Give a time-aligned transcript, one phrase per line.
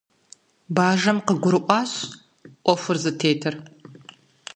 [0.75, 1.91] Бажэм къыгурыӏуащ
[2.63, 3.55] ӏуэхур зытетыр.